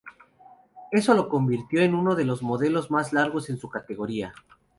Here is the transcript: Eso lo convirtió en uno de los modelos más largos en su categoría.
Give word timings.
Eso 0.91 1.13
lo 1.13 1.29
convirtió 1.29 1.81
en 1.83 1.93
uno 1.93 2.15
de 2.15 2.25
los 2.25 2.41
modelos 2.41 2.89
más 2.89 3.13
largos 3.13 3.51
en 3.51 3.59
su 3.59 3.69
categoría. 3.69 4.33